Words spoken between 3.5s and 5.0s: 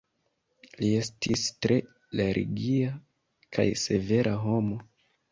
kaj severa homo.